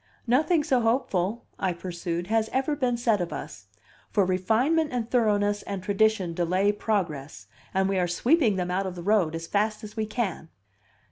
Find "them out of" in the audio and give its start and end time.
8.55-8.95